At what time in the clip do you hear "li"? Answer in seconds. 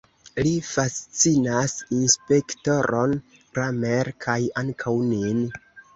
0.45-0.51